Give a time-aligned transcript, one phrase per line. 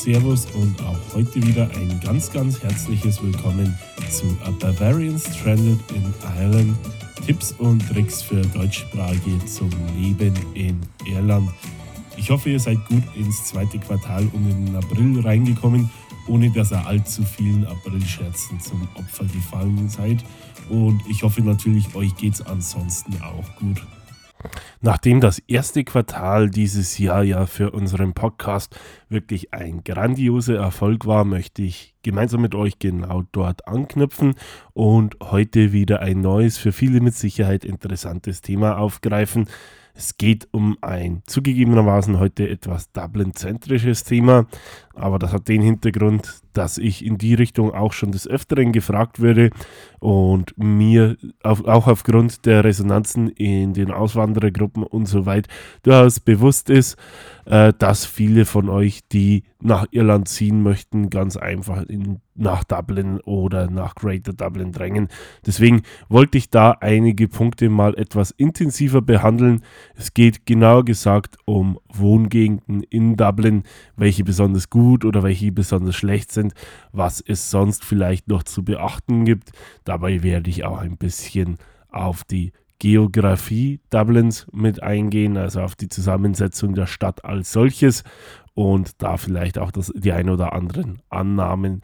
[0.00, 3.78] Servus und auch heute wieder ein ganz, ganz herzliches Willkommen
[4.10, 6.74] zu A Bavarian Stranded in Ireland.
[7.26, 11.50] Tipps und Tricks für Deutschsprachige zum Leben in Irland.
[12.16, 15.90] Ich hoffe, ihr seid gut ins zweite Quartal und in den April reingekommen,
[16.26, 20.24] ohne dass ihr allzu vielen Aprilscherzen zum Opfer gefallen seid.
[20.70, 23.82] Und ich hoffe natürlich, euch geht es ansonsten auch gut.
[24.80, 31.24] Nachdem das erste Quartal dieses Jahr ja für unseren Podcast wirklich ein grandioser Erfolg war,
[31.24, 34.34] möchte ich gemeinsam mit euch genau dort anknüpfen
[34.72, 39.46] und heute wieder ein neues, für viele mit Sicherheit interessantes Thema aufgreifen.
[39.94, 44.46] Es geht um ein zugegebenermaßen heute etwas Dublin-zentrisches Thema,
[44.94, 49.20] aber das hat den Hintergrund, dass ich in die Richtung auch schon des Öfteren gefragt
[49.20, 49.50] würde
[50.00, 55.50] und mir auch aufgrund der Resonanzen in den Auswanderergruppen und so weiter
[55.82, 56.96] durchaus bewusst ist,
[57.44, 63.20] äh, dass viele von euch, die nach Irland ziehen möchten, ganz einfach in, nach Dublin
[63.20, 65.08] oder nach Greater Dublin drängen.
[65.44, 69.62] Deswegen wollte ich da einige Punkte mal etwas intensiver behandeln.
[69.94, 73.64] Es geht genauer gesagt um Wohngegenden in Dublin,
[73.96, 76.54] welche besonders gut oder welche besonders schlecht sind,
[76.92, 79.50] was es sonst vielleicht noch zu beachten gibt.
[79.90, 81.58] Dabei werde ich auch ein bisschen
[81.88, 88.04] auf die Geografie Dublins mit eingehen, also auf die Zusammensetzung der Stadt als solches
[88.54, 91.82] und da vielleicht auch das, die ein oder anderen Annahmen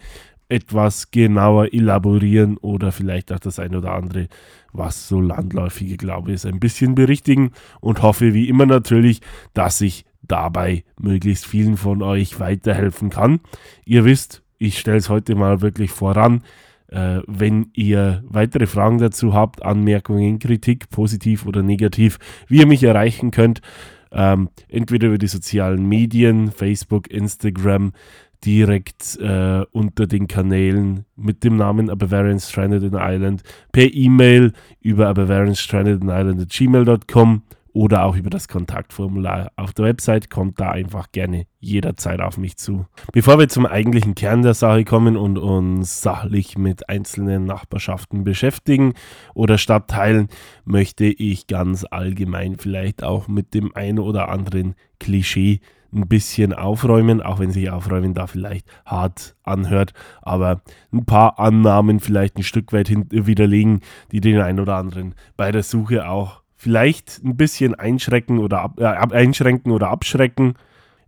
[0.49, 4.29] etwas genauer elaborieren oder vielleicht auch das ein oder andere,
[4.73, 9.21] was so landläufige Glaube ist, ein bisschen berichtigen und hoffe wie immer natürlich,
[9.53, 13.41] dass ich dabei möglichst vielen von euch weiterhelfen kann.
[13.85, 16.45] Ihr wisst, ich stelle es heute mal wirklich voran.
[16.89, 22.83] Äh, wenn ihr weitere Fragen dazu habt, Anmerkungen, Kritik, positiv oder negativ, wie ihr mich
[22.85, 23.61] erreichen könnt,
[24.13, 27.93] ähm, entweder über die sozialen Medien, Facebook, Instagram,
[28.45, 33.43] direkt äh, unter den Kanälen mit dem Namen A Bavarian Stranded in Ireland,
[33.73, 37.43] per E-Mail über a Bavarian Stranded in Ireland at gmail.com
[37.77, 40.31] oder auch über das Kontaktformular auf der Website.
[40.31, 42.87] Kommt da einfach gerne jederzeit auf mich zu.
[43.13, 48.95] Bevor wir zum eigentlichen Kern der Sache kommen und uns sachlich mit einzelnen Nachbarschaften beschäftigen
[49.35, 50.29] oder Stadtteilen,
[50.65, 55.61] möchte ich ganz allgemein vielleicht auch mit dem einen oder anderen Klischee
[55.95, 60.63] ein bisschen aufräumen, auch wenn sich aufräumen da vielleicht hart anhört, aber
[60.93, 63.81] ein paar Annahmen vielleicht ein Stück weit widerlegen,
[64.13, 68.81] die den einen oder anderen bei der Suche auch vielleicht ein bisschen einschrecken oder, ab,
[68.81, 70.55] äh, einschränken oder abschrecken.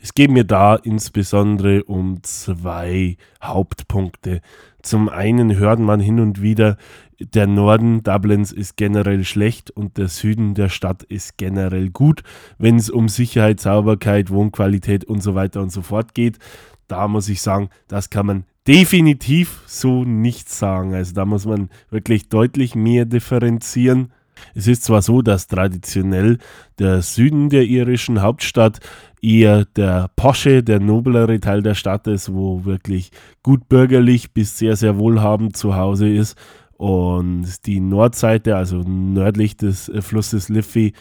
[0.00, 4.42] Es geht mir da insbesondere um zwei Hauptpunkte.
[4.82, 6.76] Zum einen hört man hin und wieder,
[7.18, 12.22] der Norden Dublins ist generell schlecht und der Süden der Stadt ist generell gut,
[12.58, 16.38] wenn es um Sicherheit, Sauberkeit, Wohnqualität und so weiter und so fort geht.
[16.86, 20.94] Da muss ich sagen, das kann man definitiv so nicht sagen.
[20.94, 24.12] Also da muss man wirklich deutlich mehr differenzieren.
[24.54, 26.38] Es ist zwar so, dass traditionell
[26.78, 28.80] der Süden der irischen Hauptstadt
[29.22, 33.10] eher der posche, der noblere Teil der Stadt ist, wo wirklich
[33.42, 36.36] gut bürgerlich bis sehr, sehr wohlhabend zu Hause ist.
[36.76, 40.92] Und die Nordseite, also nördlich des äh, Flusses Liffey,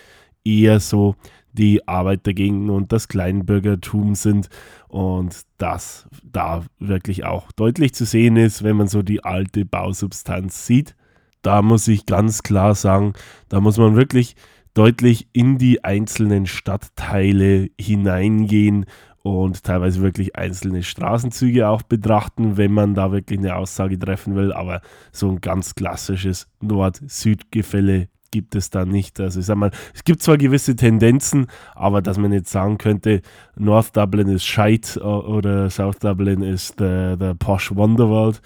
[0.44, 1.16] eher so
[1.54, 4.50] die Arbeitergegenden und das Kleinbürgertum sind
[4.88, 10.66] und das da wirklich auch deutlich zu sehen ist, wenn man so die alte Bausubstanz
[10.66, 10.96] sieht
[11.42, 13.14] da muss ich ganz klar sagen,
[13.50, 14.36] da muss man wirklich
[14.74, 18.86] deutlich in die einzelnen Stadtteile hineingehen
[19.24, 24.54] und teilweise wirklich einzelne Straßenzüge auch betrachten, wenn man da wirklich eine Aussage treffen will.
[24.54, 24.82] Aber
[25.12, 29.20] so ein ganz klassisches Nord-Süd-Gefälle gibt es da nicht.
[29.20, 33.22] Also ich sag mal, es gibt zwar gewisse Tendenzen, aber dass man jetzt sagen könnte,
[33.56, 38.42] North Dublin ist Scheit oder South Dublin ist der, der Posh Wonderworld,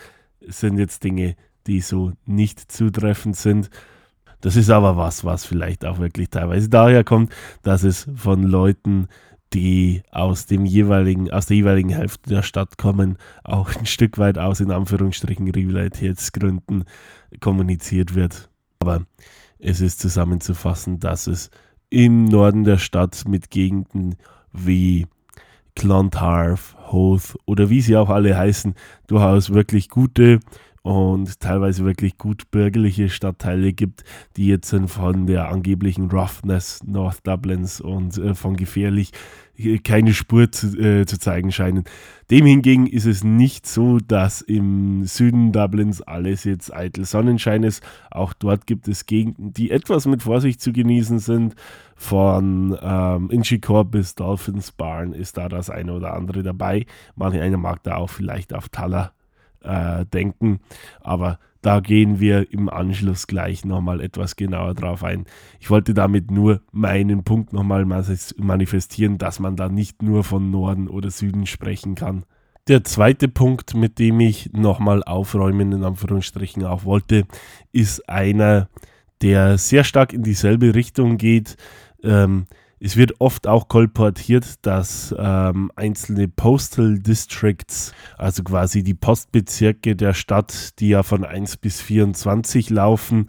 [0.48, 1.36] sind jetzt Dinge,
[1.68, 3.70] die so nicht zutreffend sind.
[4.42, 7.32] Das ist aber was, was vielleicht auch wirklich teilweise daher kommt,
[7.62, 9.08] dass es von Leuten,
[9.54, 14.38] die aus dem jeweiligen, aus der jeweiligen Hälfte der Stadt kommen, auch ein Stück weit
[14.38, 16.86] aus in Anführungsstrichen Rivalitätsgründen
[17.40, 18.50] kommuniziert wird.
[18.80, 19.06] Aber
[19.60, 21.52] es ist zusammenzufassen, dass es
[21.90, 24.16] im Norden der Stadt mit Gegenden
[24.54, 25.06] wie
[25.76, 28.76] Clontarf, Hoth oder wie sie auch alle heißen,
[29.08, 30.40] durchaus wirklich gute
[30.84, 34.04] und teilweise wirklich gut bürgerliche Stadtteile gibt,
[34.36, 39.12] die jetzt von der angeblichen Roughness North Dublins und äh, von gefährlich
[39.58, 41.84] äh, keine Spur zu, äh, zu, zeigen scheinen.
[42.32, 47.84] Dem hingegen ist es nicht so, dass im Süden Dublins alles jetzt eitel Sonnenschein ist.
[48.10, 51.56] Auch dort gibt es Gegenden, die etwas mit Vorsicht zu genießen sind.
[51.96, 56.88] Von ähm, Inchicore bis Dolphins Barn ist da das eine oder andere dabei.
[57.16, 59.14] Manch einer mag da auch vielleicht auf Taller
[59.64, 60.60] äh, denken.
[61.02, 65.26] Aber da gehen wir im Anschluss gleich nochmal etwas genauer drauf ein.
[65.60, 70.88] Ich wollte damit nur meinen Punkt nochmal manifestieren, dass man da nicht nur von Norden
[70.88, 72.26] oder Süden sprechen kann.
[72.68, 77.26] Der zweite Punkt, mit dem ich nochmal aufräumen, in Anführungsstrichen auch wollte,
[77.72, 78.70] ist einer,
[79.22, 81.58] der sehr stark in dieselbe Richtung geht.
[82.04, 82.48] Ähm,
[82.84, 90.16] es wird oft auch kolportiert, dass ähm, einzelne Postal Districts, also quasi die Postbezirke der
[90.16, 93.28] Stadt, die ja von 1 bis 24 laufen,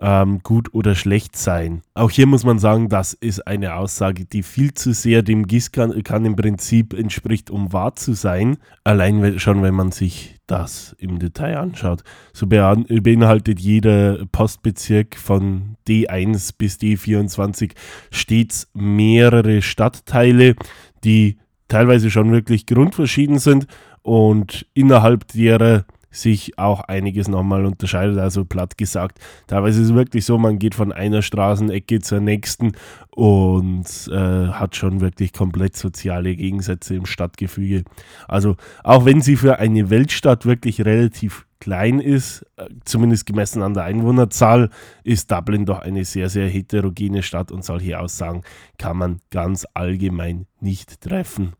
[0.00, 1.82] ähm, gut oder schlecht sein.
[1.94, 6.24] Auch hier muss man sagen, das ist eine Aussage, die viel zu sehr dem kann
[6.24, 8.56] im Prinzip entspricht, um wahr zu sein.
[8.82, 12.02] Allein schon, wenn man sich das im Detail anschaut.
[12.32, 17.72] So beinhaltet jeder Postbezirk von D1 bis D24
[18.10, 20.56] stets mehrere Stadtteile,
[21.04, 21.38] die
[21.68, 23.66] teilweise schon wirklich grundverschieden sind
[24.02, 28.18] und innerhalb derer sich auch einiges nochmal unterscheidet.
[28.18, 32.72] Also platt gesagt, teilweise ist es wirklich so, man geht von einer Straßenecke zur nächsten
[33.10, 37.84] und äh, hat schon wirklich komplett soziale Gegensätze im Stadtgefüge.
[38.28, 43.74] Also auch wenn sie für eine Weltstadt wirklich relativ klein ist, äh, zumindest gemessen an
[43.74, 44.70] der Einwohnerzahl,
[45.04, 48.42] ist Dublin doch eine sehr, sehr heterogene Stadt und solche Aussagen
[48.78, 51.52] kann man ganz allgemein nicht treffen.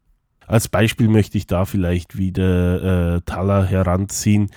[0.51, 4.51] Als Beispiel möchte ich da vielleicht wieder äh, Thaler heranziehen,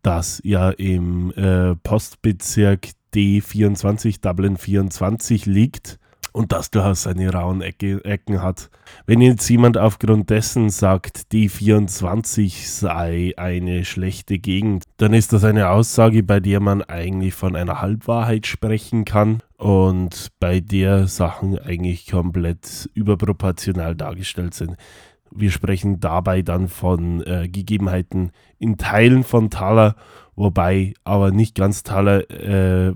[0.00, 5.98] das ja im äh, Postbezirk D24, Dublin 24 liegt
[6.30, 8.70] und das durchaus seine rauen Ecke, Ecken hat.
[9.04, 15.70] Wenn jetzt jemand aufgrund dessen sagt, D24 sei eine schlechte Gegend, dann ist das eine
[15.70, 22.06] Aussage, bei der man eigentlich von einer Halbwahrheit sprechen kann und bei der Sachen eigentlich
[22.06, 24.76] komplett überproportional dargestellt sind.
[25.34, 29.96] Wir sprechen dabei dann von äh, Gegebenheiten in Teilen von Thaler,
[30.36, 32.94] wobei aber nicht ganz Thaler äh,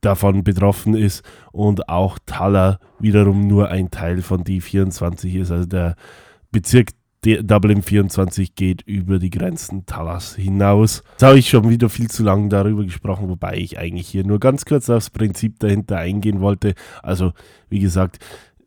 [0.00, 5.50] davon betroffen ist und auch Thaler wiederum nur ein Teil von D24 ist.
[5.50, 5.96] Also der
[6.50, 6.90] Bezirk
[7.24, 11.02] Dublin 24 geht über die Grenzen Talas hinaus.
[11.12, 14.38] Jetzt habe ich schon wieder viel zu lange darüber gesprochen, wobei ich eigentlich hier nur
[14.38, 16.74] ganz kurz aufs Prinzip dahinter eingehen wollte.
[17.02, 17.32] Also,
[17.68, 18.18] wie gesagt,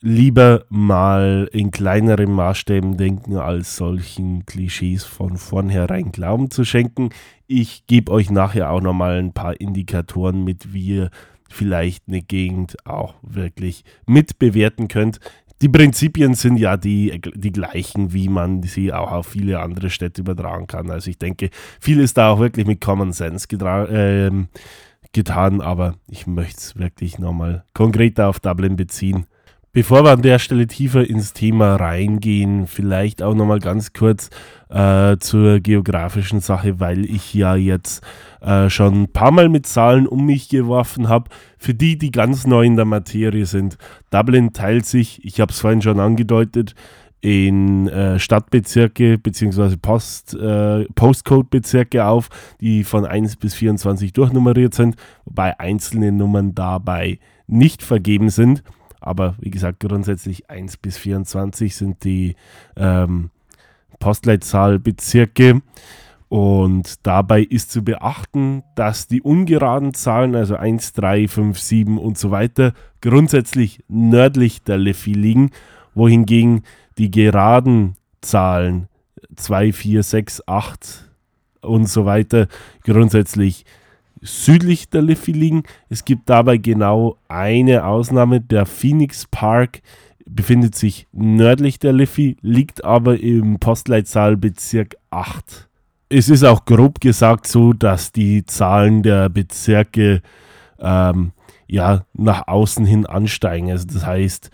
[0.02, 7.10] lieber mal in kleineren Maßstäben denken, als solchen Klischees von vornherein Glauben zu schenken.
[7.48, 11.12] Ich gebe euch nachher auch nochmal ein paar Indikatoren mit, wie ihr
[11.50, 15.20] vielleicht eine Gegend auch wirklich mitbewerten könnt.
[15.62, 20.22] Die Prinzipien sind ja die, die gleichen, wie man sie auch auf viele andere Städte
[20.22, 20.90] übertragen kann.
[20.90, 24.32] Also ich denke, viel ist da auch wirklich mit Common Sense äh,
[25.14, 29.28] getan, aber ich möchte es wirklich nochmal konkreter auf Dublin beziehen.
[29.74, 34.30] Bevor wir an der Stelle tiefer ins Thema reingehen, vielleicht auch nochmal ganz kurz
[34.68, 38.04] äh, zur geografischen Sache, weil ich ja jetzt
[38.42, 41.30] äh, schon ein paar Mal mit Zahlen um mich geworfen habe.
[41.58, 43.78] Für die, die ganz neu in der Materie sind,
[44.10, 46.76] Dublin teilt sich, ich habe es vorhin schon angedeutet,
[47.22, 49.78] in äh, Stadtbezirke bzw.
[49.78, 52.28] Post, äh, Postcode-Bezirke auf,
[52.60, 58.64] die von 1 bis 24 durchnummeriert sind, wobei einzelne Nummern dabei nicht vergeben sind.
[59.02, 62.36] Aber wie gesagt, grundsätzlich 1 bis 24 sind die
[62.78, 63.32] ähm,
[64.00, 65.62] Postleitzahlbezirke.
[66.30, 72.18] Und dabei ist zu beachten, dass die ungeraden Zahlen, also 1, 3, 5, 7 und
[72.18, 75.50] so weiter, grundsätzlich nördlich der Leffi liegen,
[75.94, 76.64] wohingegen
[76.98, 78.88] die geraden Zahlen
[79.36, 81.10] 2, 4, 6, 8
[81.62, 82.48] und so weiter
[82.84, 83.66] grundsätzlich
[84.22, 85.64] südlich der Liffey liegen.
[85.90, 88.40] Es gibt dabei genau eine Ausnahme.
[88.40, 89.82] Der Phoenix Park
[90.26, 95.68] befindet sich nördlich der Liffey, liegt aber im Postleitzahlbezirk 8.
[96.10, 100.22] Es ist auch grob gesagt so, dass die Zahlen der Bezirke
[100.80, 101.32] ähm,
[101.68, 103.72] ja, nach außen hin ansteigen.
[103.72, 104.52] Also das heißt,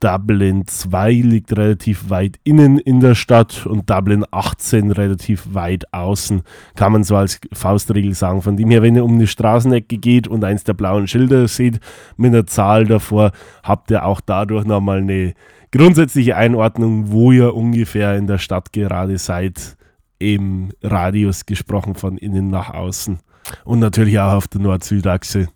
[0.00, 6.42] Dublin 2 liegt relativ weit innen in der Stadt und Dublin 18 relativ weit außen,
[6.76, 8.42] kann man so als Faustregel sagen.
[8.42, 11.80] Von dem her, wenn ihr um eine Straßenecke geht und eins der blauen Schilder seht
[12.16, 13.32] mit einer Zahl davor,
[13.62, 15.34] habt ihr auch dadurch nochmal eine
[15.72, 19.76] grundsätzliche Einordnung, wo ihr ungefähr in der Stadt gerade seid
[20.18, 23.18] im Radius gesprochen von innen nach außen
[23.64, 25.48] und natürlich auch auf der Nord-Süd-Achse.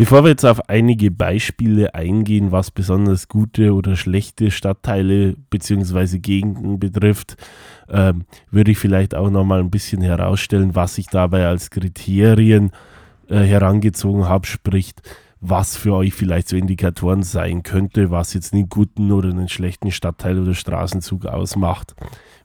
[0.00, 6.20] Bevor wir jetzt auf einige Beispiele eingehen, was besonders gute oder schlechte Stadtteile bzw.
[6.20, 7.36] Gegenden betrifft,
[7.86, 8.14] äh,
[8.50, 12.70] würde ich vielleicht auch noch mal ein bisschen herausstellen, was ich dabei als Kriterien
[13.28, 14.94] äh, herangezogen habe, sprich,
[15.42, 19.90] was für euch vielleicht so Indikatoren sein könnte, was jetzt einen guten oder einen schlechten
[19.90, 21.94] Stadtteil oder Straßenzug ausmacht.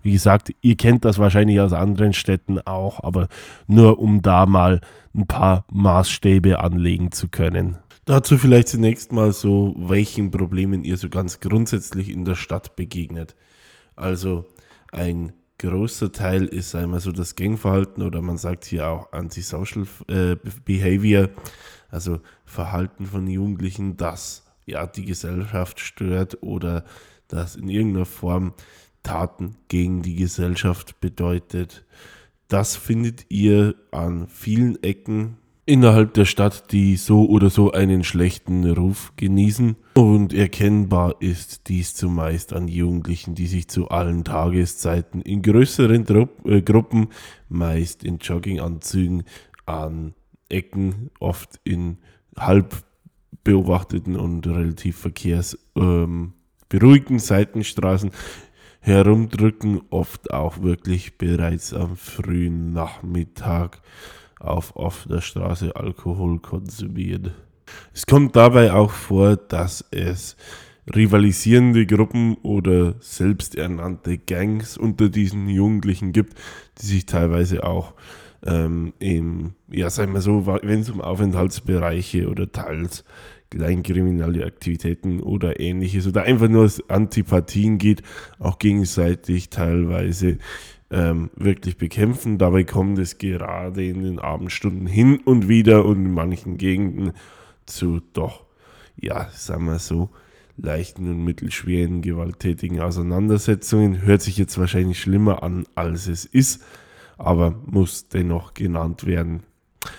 [0.06, 3.28] Wie gesagt, ihr kennt das wahrscheinlich aus anderen Städten auch, aber
[3.66, 4.80] nur um da mal
[5.16, 7.80] ein paar Maßstäbe anlegen zu können.
[8.06, 13.36] Dazu vielleicht zunächst mal so, welchen Problemen ihr so ganz grundsätzlich in der Stadt begegnet.
[13.96, 14.46] Also
[14.92, 20.36] ein großer Teil ist einmal so das Gangverhalten oder man sagt hier auch Antisocial äh,
[20.66, 21.30] Behavior,
[21.90, 26.86] also Verhalten von Jugendlichen, das ja die Gesellschaft stört oder
[27.28, 28.54] das in irgendeiner Form
[29.06, 31.86] Taten gegen die Gesellschaft bedeutet.
[32.50, 38.70] Das findet ihr an vielen Ecken innerhalb der Stadt, die so oder so einen schlechten
[38.70, 39.76] Ruf genießen.
[39.96, 46.46] Und erkennbar ist dies zumeist an Jugendlichen, die sich zu allen Tageszeiten in größeren Trupp,
[46.46, 47.08] äh, Gruppen,
[47.50, 49.24] meist in Jogginganzügen,
[49.66, 50.14] an
[50.50, 51.98] Ecken, oft in
[52.38, 52.84] halb
[53.44, 58.12] beobachteten und relativ verkehrsberuhigten ähm, Seitenstraßen
[58.86, 63.82] herumdrücken, oft auch wirklich bereits am frühen Nachmittag
[64.39, 67.32] auf offener Straße Alkohol konsumieren.
[67.96, 70.38] Es kommt dabei auch vor, dass es
[70.94, 76.38] rivalisierende Gruppen oder selbsternannte Gangs unter diesen Jugendlichen gibt,
[76.80, 77.96] die sich teilweise auch
[78.46, 83.04] ähm, im, ja, sagen wir so, wenn es um Aufenthaltsbereiche oder teils
[83.50, 88.02] kleinkriminelle Aktivitäten oder ähnliches oder einfach nur Antipathien geht,
[88.40, 90.38] auch gegenseitig teilweise
[90.92, 92.38] ähm, wirklich bekämpfen.
[92.38, 97.14] Dabei kommt es gerade in den Abendstunden hin und wieder und in manchen Gegenden
[97.66, 98.46] zu doch,
[98.96, 100.10] ja, sagen wir so,
[100.58, 104.04] leichten und mittelschweren gewalttätigen Auseinandersetzungen.
[104.04, 106.64] Hört sich jetzt wahrscheinlich schlimmer an, als es ist,
[107.18, 109.44] aber muss dennoch genannt werden.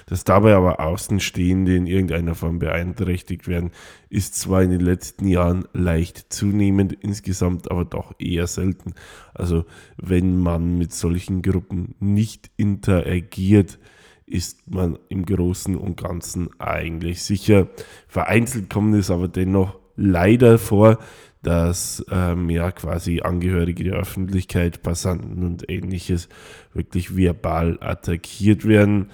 [0.06, 3.70] Dass dabei aber Außenstehende in irgendeiner Form beeinträchtigt werden,
[4.08, 8.94] ist zwar in den letzten Jahren leicht zunehmend, insgesamt aber doch eher selten.
[9.34, 9.64] Also
[9.96, 13.78] wenn man mit solchen Gruppen nicht interagiert,
[14.26, 17.68] ist man im Großen und Ganzen eigentlich sicher.
[18.08, 20.98] Vereinzelt kommt es aber dennoch leider vor,
[21.42, 26.28] dass ähm, ja quasi Angehörige der Öffentlichkeit, Passanten und ähnliches
[26.74, 29.10] wirklich verbal attackiert werden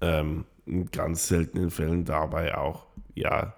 [0.00, 3.54] ähm, in ganz seltenen Fällen dabei auch ja,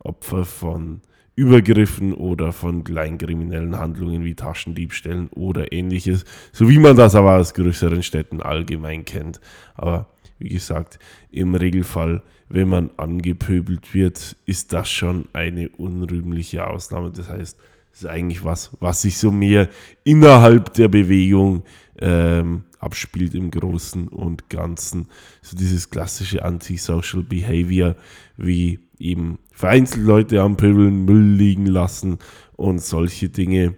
[0.00, 1.00] Opfer von
[1.34, 7.52] Übergriffen oder von kleinkriminellen Handlungen wie Taschendiebstählen oder ähnliches, so wie man das aber aus
[7.52, 9.40] größeren Städten allgemein kennt.
[9.74, 10.98] Aber wie gesagt,
[11.30, 17.10] im Regelfall, wenn man angepöbelt wird, ist das schon eine unrühmliche Ausnahme.
[17.10, 17.58] Das heißt,
[17.92, 19.68] es ist eigentlich was, was sich so mehr
[20.04, 21.64] innerhalb der Bewegung
[21.98, 25.08] ähm, abspielt im Großen und Ganzen.
[25.42, 27.96] So dieses klassische Anti-Social Behavior,
[28.36, 32.18] wie eben vereinzelt Leute am Pöbeln Müll liegen lassen
[32.54, 33.74] und solche Dinge,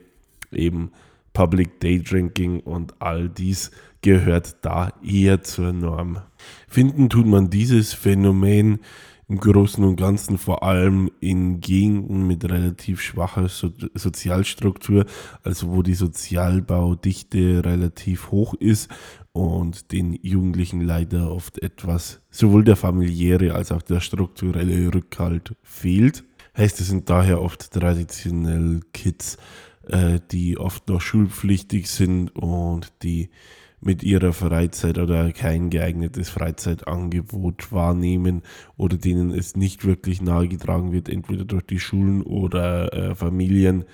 [0.52, 0.92] eben
[1.32, 3.70] Public Day Drinking und all dies
[4.02, 6.20] gehört da eher zur Norm.
[6.68, 8.80] Finden tut man dieses Phänomen
[9.28, 15.04] im Großen und Ganzen vor allem in Gegenden mit relativ schwacher so Sozialstruktur,
[15.42, 18.88] also wo die Sozialbaudichte relativ hoch ist
[19.32, 26.24] und den Jugendlichen leider oft etwas sowohl der familiäre als auch der strukturelle Rückhalt fehlt.
[26.56, 29.36] Heißt, es sind daher oft traditionell Kids,
[29.86, 33.28] äh, die oft noch schulpflichtig sind und die
[33.80, 38.42] mit ihrer Freizeit oder kein geeignetes Freizeitangebot wahrnehmen
[38.76, 43.84] oder denen es nicht wirklich nahegetragen wird, entweder durch die Schulen oder äh, Familien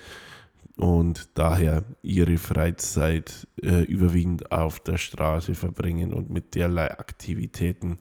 [0.77, 7.99] und daher ihre Freizeit äh, überwiegend auf der Straße verbringen und mit derlei Aktivitäten.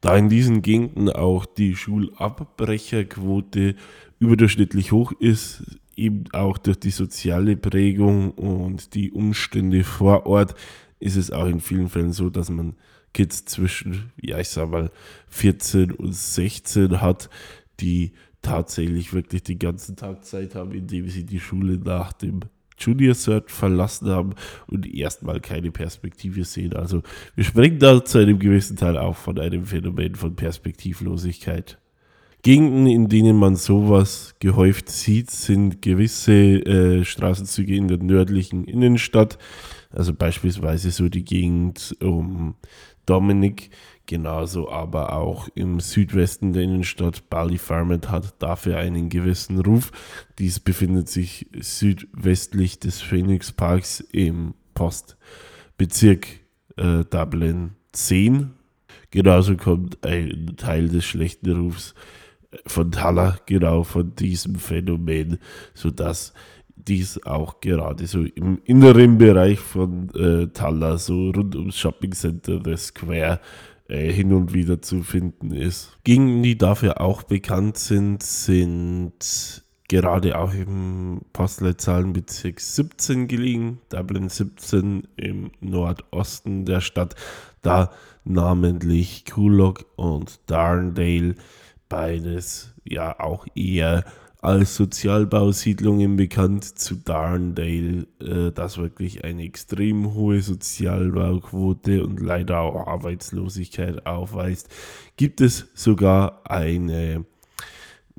[0.00, 3.76] Da in diesen Gegenden auch die Schulabbrecherquote
[4.18, 10.54] überdurchschnittlich hoch ist, eben auch durch die soziale Prägung und die Umstände vor Ort,
[10.98, 12.76] ist es auch in vielen Fällen so, dass man
[13.12, 14.90] Kids zwischen, ja, ich sag mal,
[15.28, 17.30] 14 und 16 hat,
[17.80, 18.12] die
[18.42, 22.40] tatsächlich wirklich den ganzen Tag Zeit haben, indem sie die Schule nach dem
[22.78, 24.34] Junior Cert verlassen haben
[24.66, 26.74] und erstmal keine Perspektive sehen.
[26.74, 27.02] Also
[27.34, 31.78] wir sprechen da zu einem gewissen Teil auch von einem Phänomen von Perspektivlosigkeit.
[32.42, 39.38] Gegenden, in denen man sowas gehäuft sieht, sind gewisse äh, Straßenzüge in der nördlichen Innenstadt,
[39.96, 42.54] Also beispielsweise so die Gegend um
[43.06, 43.70] Dominik,
[44.04, 49.92] genauso aber auch im Südwesten der Innenstadt Ballyfermot hat dafür einen gewissen Ruf.
[50.38, 56.26] Dies befindet sich südwestlich des Phoenix Parks im Postbezirk
[56.76, 58.50] äh, Dublin 10.
[59.10, 61.94] Genauso kommt ein Teil des schlechten Rufs
[62.66, 65.38] von Thaler genau von diesem Phänomen,
[65.72, 66.34] sodass
[66.88, 72.60] dies auch gerade so im inneren Bereich von äh, Thaler, so rund ums Shopping Center,
[72.64, 73.40] The Square,
[73.88, 75.96] äh, hin und wieder zu finden ist.
[76.04, 85.06] Gegenden, die dafür auch bekannt sind, sind gerade auch im Postleitzahlenbezirk 17 gelegen, Dublin 17
[85.16, 87.14] im Nordosten der Stadt,
[87.62, 87.92] da
[88.24, 91.36] namentlich Coolock und Darndale,
[91.88, 94.04] beides ja auch eher
[94.40, 102.86] als Sozialbausiedlungen bekannt, zu Darndale, äh, das wirklich eine extrem hohe Sozialbauquote und leider auch
[102.86, 104.68] Arbeitslosigkeit aufweist,
[105.16, 107.24] gibt es sogar eine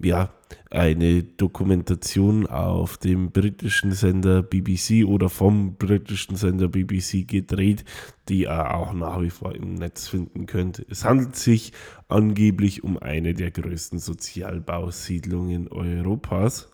[0.01, 0.31] ja,
[0.69, 7.85] eine Dokumentation auf dem britischen Sender BBC oder vom britischen Sender BBC gedreht,
[8.29, 10.85] die ihr auch nach wie vor im Netz finden könnt.
[10.89, 11.73] Es handelt sich
[12.07, 16.69] angeblich um eine der größten Sozialbausiedlungen Europas.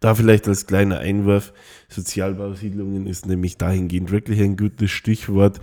[0.00, 1.54] Da vielleicht als kleiner Einwurf,
[1.88, 5.60] Sozialbausiedlungen ist nämlich dahingehend wirklich ein gutes Stichwort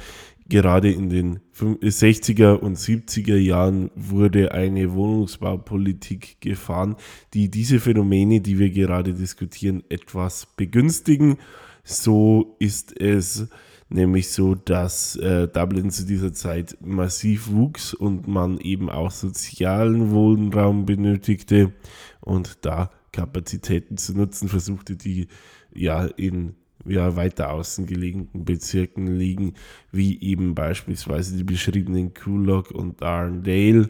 [0.50, 6.96] gerade in den 60er und 70er Jahren wurde eine Wohnungsbaupolitik gefahren,
[7.34, 11.38] die diese Phänomene, die wir gerade diskutieren, etwas begünstigen.
[11.84, 13.48] So ist es
[13.90, 20.12] nämlich so, dass äh, Dublin zu dieser Zeit massiv wuchs und man eben auch sozialen
[20.12, 21.74] Wohnraum benötigte
[22.22, 25.28] und da Kapazitäten zu nutzen versuchte, die
[25.74, 29.54] ja in ja, weiter außen gelegenen Bezirken liegen,
[29.92, 33.90] wie eben beispielsweise die beschriebenen Coolock und Arndale.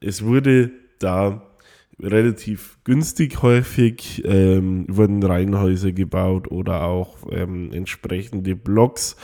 [0.00, 1.42] Es wurde da
[2.00, 9.16] relativ günstig häufig, ähm, wurden Reihenhäuser gebaut oder auch ähm, entsprechende Blocks,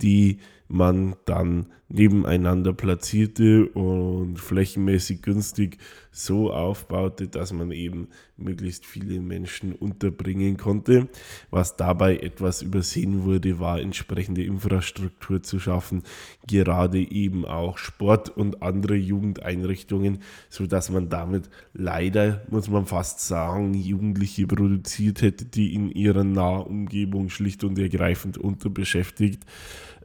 [0.00, 5.78] die man dann nebeneinander platzierte und flächenmäßig günstig
[6.10, 11.08] so aufbaute, dass man eben möglichst viele Menschen unterbringen konnte.
[11.50, 16.02] Was dabei etwas übersehen wurde, war entsprechende Infrastruktur zu schaffen,
[16.48, 23.20] gerade eben auch Sport und andere Jugendeinrichtungen, so dass man damit leider, muss man fast
[23.20, 29.44] sagen, Jugendliche produziert hätte, die in ihrer Nahumgebung schlicht und ergreifend unterbeschäftigt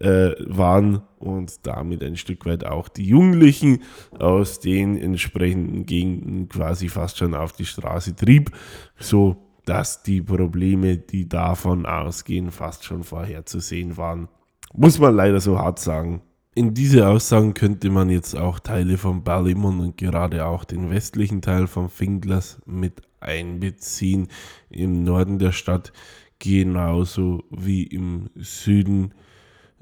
[0.02, 3.84] äh, waren und damit ein Stück weit auch die Jugendlichen
[4.18, 8.52] aus den entsprechenden Gegenden quasi fast schon auf die Straße trieb,
[8.98, 14.28] so dass die Probleme, die davon ausgehen, fast schon vorherzusehen waren.
[14.74, 16.22] Muss man leider so hart sagen.
[16.54, 21.42] In diese Aussagen könnte man jetzt auch Teile von Ballymun und gerade auch den westlichen
[21.42, 24.28] Teil von Finglers mit einbeziehen.
[24.70, 25.94] Im Norden der Stadt
[26.40, 29.14] genauso wie im Süden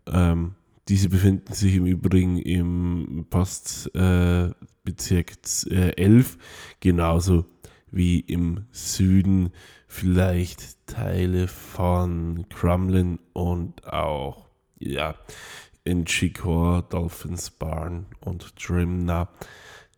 [0.06, 0.56] ähm,
[0.90, 5.34] diese befinden sich im Übrigen im Postbezirk
[5.70, 6.38] äh, 11,
[6.80, 7.46] genauso
[7.92, 9.52] wie im Süden
[9.88, 14.48] vielleicht Teile von Crumlin und auch
[14.80, 15.14] ja,
[15.84, 19.30] in Chicor, Dolphins Barn und Drimna.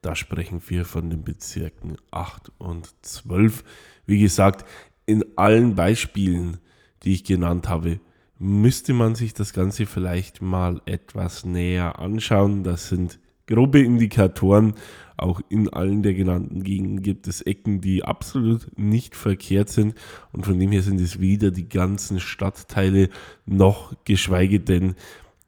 [0.02, 3.64] Da sprechen wir von den Bezirken 8 und 12.
[4.06, 4.66] Wie gesagt,
[5.06, 6.58] in allen Beispielen,
[7.04, 8.02] die ich genannt habe,
[8.42, 12.64] müsste man sich das Ganze vielleicht mal etwas näher anschauen.
[12.64, 14.74] Das sind grobe Indikatoren.
[15.16, 19.94] Auch in allen der genannten Gegenden gibt es Ecken, die absolut nicht verkehrt sind.
[20.32, 23.10] Und von dem her sind es weder die ganzen Stadtteile
[23.46, 24.96] noch geschweige denn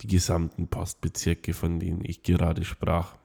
[0.01, 3.15] die gesamten Postbezirke, von denen ich gerade sprach.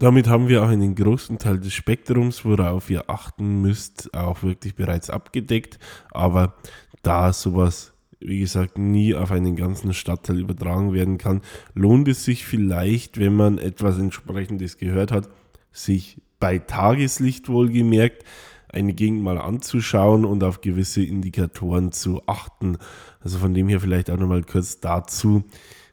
[0.00, 4.74] Damit haben wir auch einen großen Teil des Spektrums, worauf ihr achten müsst, auch wirklich
[4.74, 5.78] bereits abgedeckt.
[6.10, 6.54] Aber
[7.02, 11.42] da sowas wie gesagt, nie auf einen ganzen Stadtteil übertragen werden kann,
[11.74, 15.28] lohnt es sich vielleicht, wenn man etwas entsprechendes gehört hat,
[15.72, 18.24] sich bei Tageslicht wohlgemerkt
[18.70, 22.78] eine Gegend mal anzuschauen und auf gewisse Indikatoren zu achten.
[23.20, 25.44] Also von dem her vielleicht auch nochmal kurz dazu,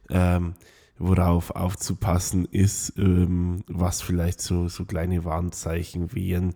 [0.09, 0.55] ähm,
[0.97, 6.53] worauf aufzupassen ist, ähm, was vielleicht so, so kleine Warnzeichen wären,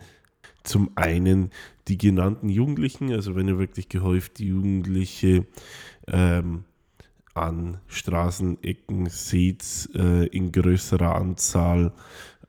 [0.64, 1.52] zum einen
[1.88, 5.46] die genannten Jugendlichen, also wenn ihr wirklich gehäuft Jugendliche
[6.08, 6.66] ähm,
[7.34, 11.94] an Straßenecken seht, äh, in größerer Anzahl,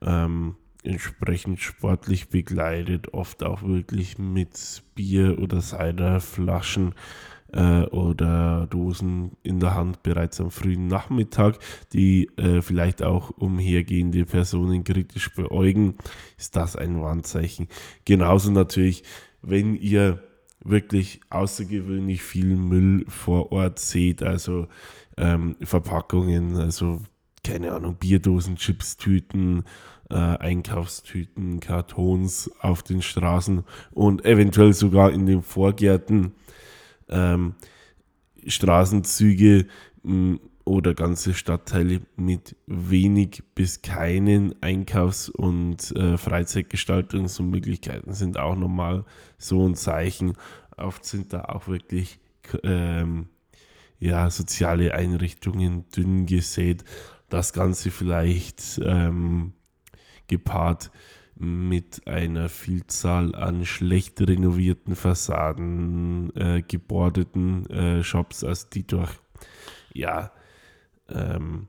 [0.03, 6.95] ähm, entsprechend sportlich begleitet, oft auch wirklich mit Bier oder Ciderflaschen
[7.53, 11.59] äh, oder Dosen in der Hand bereits am frühen Nachmittag,
[11.93, 15.95] die äh, vielleicht auch umhergehende Personen kritisch beäugen,
[16.39, 17.69] ist das ein Warnzeichen.
[18.05, 19.05] Genauso natürlich,
[19.43, 20.23] wenn ihr
[20.63, 24.69] wirklich außergewöhnlich viel Müll vor Ort seht, also
[25.17, 27.01] ähm, Verpackungen, also
[27.43, 29.65] keine Ahnung, Bierdosen, Chipstüten,
[30.11, 36.35] äh, Einkaufstüten, Kartons auf den Straßen und eventuell sogar in den Vorgärten
[37.11, 37.55] ähm,
[38.47, 39.67] Straßenzüge
[40.65, 49.05] oder ganze Stadtteile mit wenig bis keinen Einkaufs- und äh, Freizeitgestaltungsmöglichkeiten sind auch normal
[49.37, 50.35] so ein Zeichen.
[50.77, 52.19] Oft sind da auch wirklich
[52.63, 53.29] ähm,
[53.99, 56.85] ja, soziale Einrichtungen dünn gesät.
[57.29, 59.53] Das Ganze vielleicht ähm,
[60.27, 60.91] gepaart
[61.41, 69.11] mit einer Vielzahl an schlecht renovierten Fassaden, äh, gebordeten äh, Shops, also die durch
[69.95, 70.31] ja,
[71.09, 71.69] ähm,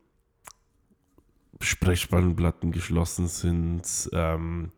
[1.60, 4.72] Sprechspannplatten geschlossen sind, ähm,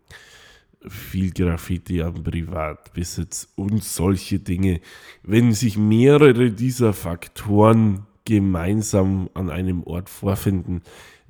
[0.88, 4.82] viel Graffiti am Privatbesitz und solche Dinge.
[5.23, 10.82] Wenn sich mehrere dieser Faktoren gemeinsam an einem Ort vorfinden,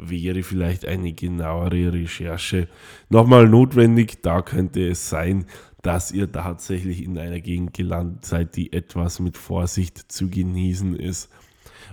[0.10, 2.68] wäre vielleicht eine genauere Recherche
[3.10, 4.22] nochmal notwendig.
[4.22, 5.46] Da könnte es sein,
[5.82, 11.30] dass ihr tatsächlich in einer Gegend gelandet seid, die etwas mit Vorsicht zu genießen ist.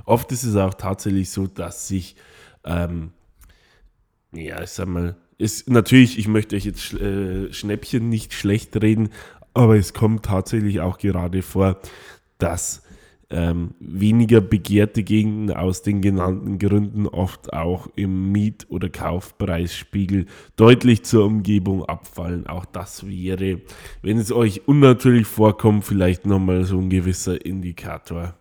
[0.05, 2.17] Oft ist es auch tatsächlich so, dass sich,
[2.65, 3.11] ähm,
[4.33, 9.09] ja, ich sag mal, ist natürlich, ich möchte euch jetzt äh, Schnäppchen nicht schlecht reden,
[9.55, 11.81] aber es kommt tatsächlich auch gerade vor,
[12.39, 12.83] dass
[13.31, 21.05] ähm, weniger begehrte Gegenden aus den genannten Gründen oft auch im Miet- oder Kaufpreisspiegel deutlich
[21.05, 22.47] zur Umgebung abfallen.
[22.47, 23.61] Auch das wäre,
[24.03, 28.35] wenn es euch unnatürlich vorkommt, vielleicht nochmal so ein gewisser Indikator.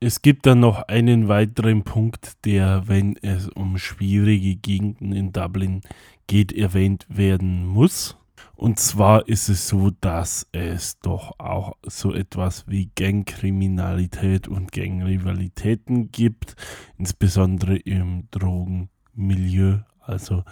[0.00, 5.82] Es gibt dann noch einen weiteren Punkt, der, wenn es um schwierige Gegenden in Dublin
[6.26, 8.16] geht, erwähnt werden muss.
[8.54, 16.12] Und zwar ist es so, dass es doch auch so etwas wie Gangkriminalität und Gangrivalitäten
[16.12, 16.54] gibt,
[16.96, 20.44] insbesondere im Drogenmilieu, also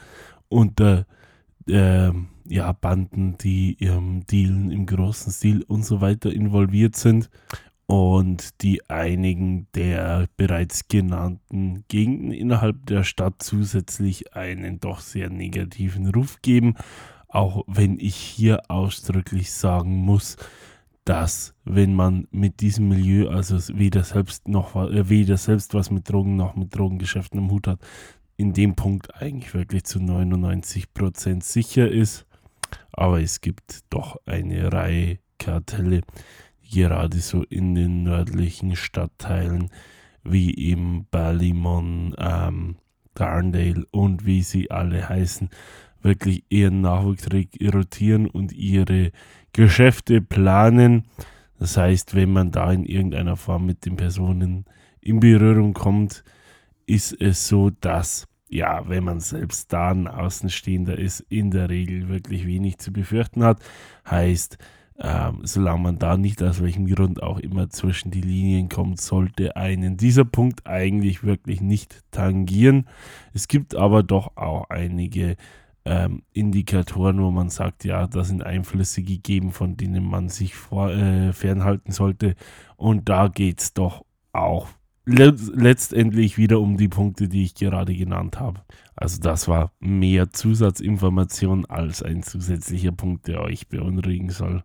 [0.48, 1.06] unter
[1.68, 2.10] äh,
[2.48, 7.30] ja, Banden, die im Dealen im großen Stil und so weiter involviert sind.
[7.86, 16.08] Und die einigen der bereits genannten Gegenden innerhalb der Stadt zusätzlich einen doch sehr negativen
[16.08, 16.76] Ruf geben
[17.30, 20.36] auch wenn ich hier ausdrücklich sagen muss,
[21.04, 26.08] dass wenn man mit diesem Milieu, also weder selbst noch äh, weder selbst was mit
[26.08, 27.80] Drogen noch mit Drogengeschäften im Hut hat,
[28.36, 32.26] in dem Punkt eigentlich wirklich zu 99% sicher ist.
[32.92, 36.02] Aber es gibt doch eine Reihe Kartelle,
[36.70, 39.70] gerade so in den nördlichen Stadtteilen,
[40.22, 42.76] wie eben Ballymon, ähm,
[43.14, 45.50] Darndale und wie sie alle heißen,
[46.02, 49.12] wirklich ihren Nachwuchs rekrutieren und ihre
[49.52, 51.04] Geschäfte planen.
[51.58, 54.64] Das heißt, wenn man da in irgendeiner Form mit den Personen
[55.00, 56.24] in Berührung kommt,
[56.86, 62.08] ist es so, dass, ja, wenn man selbst da ein Außenstehender ist, in der Regel
[62.08, 63.60] wirklich wenig zu befürchten hat.
[64.08, 64.58] Heißt,
[65.02, 69.56] ähm, solange man da nicht aus welchem Grund auch immer zwischen die Linien kommt, sollte
[69.56, 72.86] einen dieser Punkt eigentlich wirklich nicht tangieren.
[73.32, 75.36] Es gibt aber doch auch einige
[75.84, 80.90] ähm, Indikatoren, wo man sagt, ja, da sind Einflüsse gegeben, von denen man sich vor,
[80.90, 82.34] äh, fernhalten sollte.
[82.76, 84.68] Und da geht es doch auch
[85.06, 88.60] le letztendlich wieder um die Punkte, die ich gerade genannt habe.
[88.94, 94.62] Also das war mehr Zusatzinformation als ein zusätzlicher Punkt, der euch beunruhigen soll.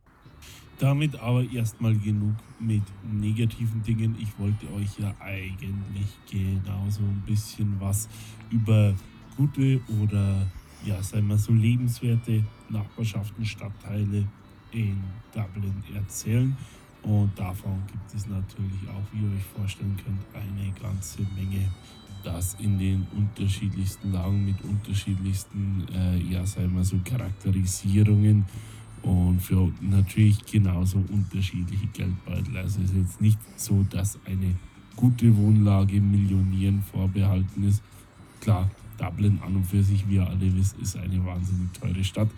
[0.79, 4.17] Damit aber erstmal genug mit negativen Dingen.
[4.19, 8.09] Ich wollte euch ja eigentlich genauso ein bisschen was
[8.51, 8.93] über
[9.37, 10.45] gute oder
[10.85, 14.27] ja, sagen wir so lebenswerte Nachbarschaften, Stadtteile
[14.71, 14.97] in
[15.33, 16.55] Dublin erzählen.
[17.03, 21.69] Und davon gibt es natürlich auch, wie ihr euch vorstellen könnt, eine ganze Menge,
[22.23, 28.45] das in den unterschiedlichsten Lagen mit unterschiedlichsten, äh, ja, sagen wir so, Charakterisierungen
[29.03, 32.57] und für natürlich genauso unterschiedliche Geldbeutel.
[32.57, 34.55] Also es ist jetzt nicht so, dass eine
[34.95, 37.83] gute Wohnlage Millionären vorbehalten ist.
[38.41, 42.29] Klar, Dublin an und für sich, wie ihr alle wisst, ist eine wahnsinnig teure Stadt.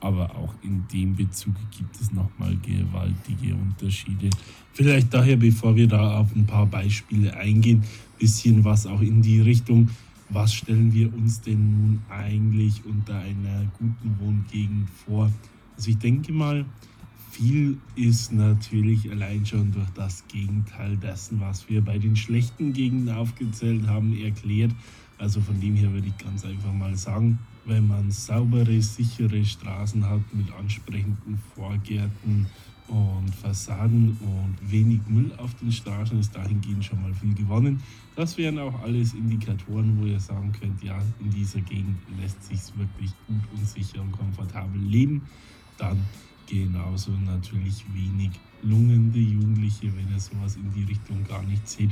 [0.00, 4.28] Aber auch in dem Bezug gibt es nochmal gewaltige Unterschiede.
[4.74, 7.82] Vielleicht daher, bevor wir da auf ein paar Beispiele eingehen,
[8.18, 9.88] bisschen was auch in die Richtung,
[10.28, 15.30] was stellen wir uns denn nun eigentlich unter einer guten Wohngegend vor?
[15.76, 16.64] Also ich denke mal,
[17.30, 23.14] viel ist natürlich allein schon durch das Gegenteil dessen, was wir bei den schlechten Gegenden
[23.14, 24.72] aufgezählt haben, erklärt.
[25.18, 30.08] Also von dem her würde ich ganz einfach mal sagen, wenn man saubere, sichere Straßen
[30.08, 32.46] hat mit ansprechenden Vorgärten
[32.88, 37.82] und Fassaden und wenig Müll auf den Straßen, ist dahingehend schon mal viel gewonnen.
[38.14, 42.60] Das wären auch alles Indikatoren, wo ihr sagen könnt, ja, in dieser Gegend lässt sich
[42.76, 45.22] wirklich gut und sicher und komfortabel leben.
[45.78, 45.98] Dann
[46.46, 48.30] genauso natürlich wenig
[48.62, 51.90] lungende Jugendliche, wenn ihr sowas in die Richtung gar nicht seht.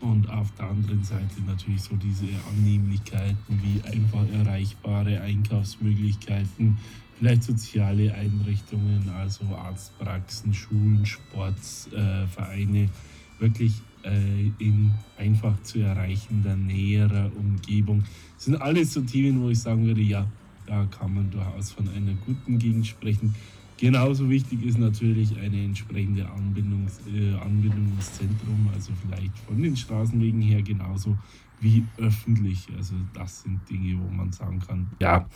[0.00, 6.78] Und auf der anderen Seite natürlich so diese Annehmlichkeiten wie einfach erreichbare Einkaufsmöglichkeiten,
[7.18, 12.88] vielleicht soziale Einrichtungen, also Arztpraxen, Schulen, Sportvereine, äh,
[13.38, 18.04] wirklich äh, in einfach zu erreichender, näherer Umgebung.
[18.36, 20.26] Das sind alles so Themen, wo ich sagen würde, ja,
[20.66, 23.34] da kann man durchaus von einer guten Gegend sprechen.
[23.80, 29.74] Genauso wichtig ist natürlich eine entsprechende Anbindungs, äh, Anbindung ins Zentrum, also vielleicht von den
[29.74, 31.16] Straßenwegen her genauso
[31.60, 32.68] wie öffentlich.
[32.76, 35.26] Also das sind Dinge, wo man sagen kann, ja,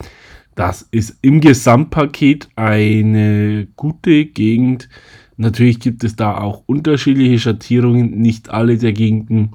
[0.55, 4.91] das ist im Gesamtpaket eine gute Gegend.
[5.39, 8.21] Natürlich gibt es da auch unterschiedliche Schattierungen.
[8.21, 9.53] Nicht alle der Gegenden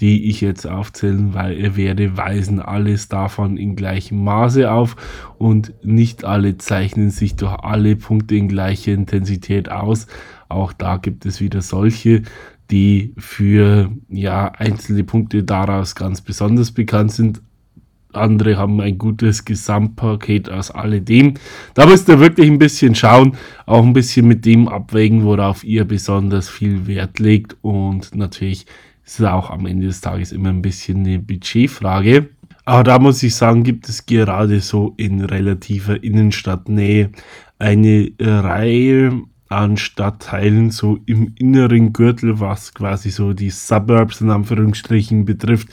[0.00, 4.96] die ich jetzt aufzählen werde, weisen alles davon in gleichem Maße auf
[5.38, 10.06] und nicht alle zeichnen sich durch alle Punkte in gleicher Intensität aus.
[10.48, 12.22] Auch da gibt es wieder solche,
[12.70, 17.40] die für ja einzelne Punkte daraus ganz besonders bekannt sind.
[18.12, 21.34] Andere haben ein gutes Gesamtpaket aus alledem.
[21.74, 25.84] Da müsst ihr wirklich ein bisschen schauen, auch ein bisschen mit dem abwägen, worauf ihr
[25.84, 28.66] besonders viel Wert legt und natürlich
[29.06, 32.28] ist auch am Ende des Tages immer ein bisschen eine Budgetfrage.
[32.64, 37.10] Aber da muss ich sagen, gibt es gerade so in relativer Innenstadtnähe
[37.58, 45.24] eine Reihe an Stadtteilen so im inneren Gürtel, was quasi so die Suburbs in Anführungsstrichen
[45.24, 45.68] betrifft,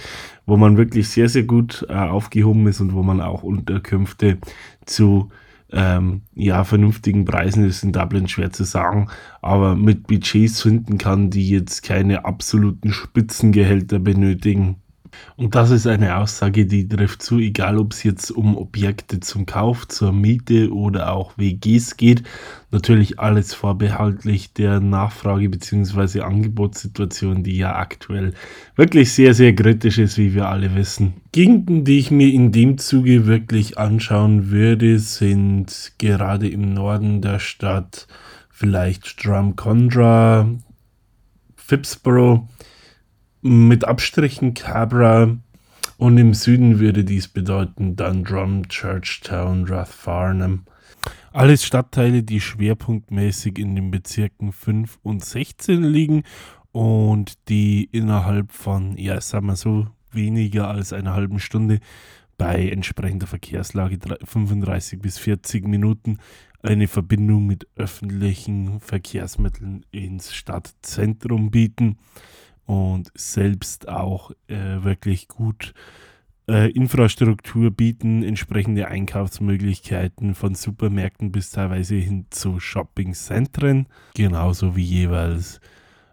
[0.46, 4.38] wo man wirklich sehr, sehr gut äh, aufgehoben ist und wo man auch Unterkünfte
[4.86, 5.30] zu
[5.74, 9.10] ähm, ja, vernünftigen Preisen ist in Dublin schwer zu sagen,
[9.42, 14.83] aber mit Budgets finden kann, die jetzt keine absoluten Spitzengehälter benötigen.
[15.36, 19.46] Und das ist eine Aussage, die trifft zu, egal ob es jetzt um Objekte zum
[19.46, 22.24] Kauf, zur Miete oder auch WGs geht.
[22.72, 26.22] Natürlich alles vorbehaltlich der Nachfrage bzw.
[26.22, 28.34] Angebotssituation, die ja aktuell
[28.76, 31.14] wirklich sehr, sehr kritisch ist, wie wir alle wissen.
[31.32, 37.40] Gegenden, die ich mir in dem Zuge wirklich anschauen würde, sind gerade im Norden der
[37.40, 38.08] Stadt
[38.50, 40.48] vielleicht Drumcondra,
[41.56, 42.48] Phipsborough,
[43.44, 45.38] mit Abstrichen Cabra
[45.98, 50.64] und im Süden würde dies bedeuten Dundrum, Churchtown, Rathfarnham.
[51.34, 56.24] Alles Stadtteile, die schwerpunktmäßig in den Bezirken 5 und 16 liegen
[56.72, 61.80] und die innerhalb von, ja, sagen wir so, weniger als einer halben Stunde
[62.38, 66.20] bei entsprechender Verkehrslage 35 bis 40 Minuten
[66.62, 71.98] eine Verbindung mit öffentlichen Verkehrsmitteln ins Stadtzentrum bieten
[72.66, 75.74] und selbst auch äh, wirklich gut
[76.48, 85.62] äh, Infrastruktur bieten, entsprechende Einkaufsmöglichkeiten von Supermärkten bis teilweise hin zu Shoppingzentren, genauso wie jeweils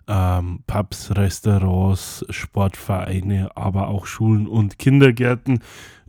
[0.06, 5.60] ähm, Pubs, Restaurants, Sportvereine, aber auch Schulen und Kindergärten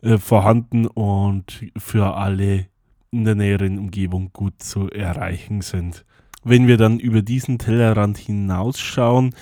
[0.02, 2.66] äh, vorhanden und für alle
[3.10, 6.04] in der näheren Umgebung gut zu erreichen sind.
[6.44, 9.34] Wenn wir dann über diesen Tellerrand hinausschauen,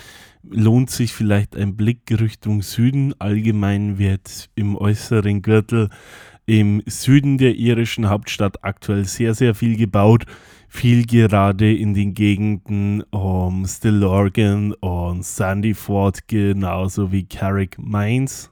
[0.43, 3.15] lohnt sich vielleicht ein Blick Richtung Süden.
[3.19, 5.91] Allgemein wird im äußeren Gürtel
[6.47, 10.25] im Süden der irischen Hauptstadt aktuell sehr, sehr viel gebaut.
[10.69, 18.51] Viel gerade in den Gegenden um Stillorgan und Sandyford, genauso wie Carrick Mines.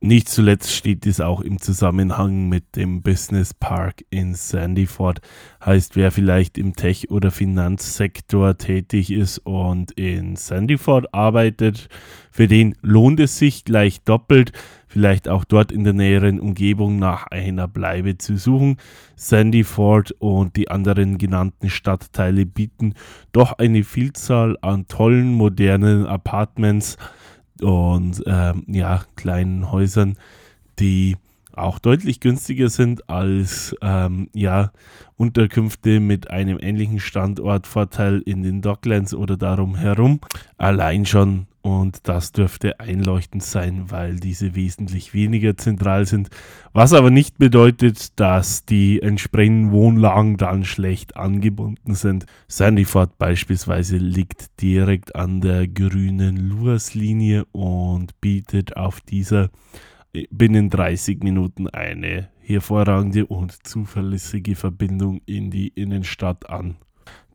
[0.00, 5.22] Nicht zuletzt steht dies auch im Zusammenhang mit dem Business Park in Sandyford.
[5.64, 11.88] Heißt, wer vielleicht im Tech- oder Finanzsektor tätig ist und in Sandyford arbeitet,
[12.30, 14.52] für den lohnt es sich gleich doppelt,
[14.86, 18.76] vielleicht auch dort in der näheren Umgebung nach einer Bleibe zu suchen.
[19.16, 22.92] Sandyford und die anderen genannten Stadtteile bieten
[23.32, 26.98] doch eine Vielzahl an tollen, modernen Apartments
[27.62, 30.16] und ähm, ja, kleinen Häusern,
[30.78, 31.16] die
[31.52, 34.72] auch deutlich günstiger sind als ähm, ja,
[35.16, 40.20] Unterkünfte mit einem ähnlichen Standortvorteil in den Docklands oder darum herum.
[40.58, 46.30] Allein schon und das dürfte einleuchtend sein, weil diese wesentlich weniger zentral sind.
[46.72, 52.26] Was aber nicht bedeutet, dass die entsprechenden Wohnlagen dann schlecht angebunden sind.
[52.46, 59.50] Sandyford beispielsweise liegt direkt an der grünen Luas-Linie und bietet auf dieser
[60.30, 66.76] binnen 30 Minuten eine hervorragende und zuverlässige Verbindung in die Innenstadt an.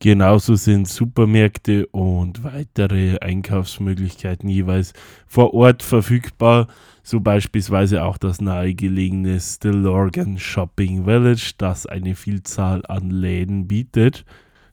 [0.01, 4.93] Genauso sind Supermärkte und weitere Einkaufsmöglichkeiten jeweils
[5.27, 6.65] vor Ort verfügbar,
[7.03, 14.25] so beispielsweise auch das nahegelegene Stillorgan Shopping Village, das eine Vielzahl an Läden bietet.